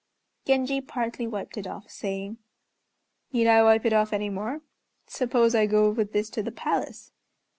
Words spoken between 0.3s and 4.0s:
Genji partly wiped it off, saying, "Need I wipe it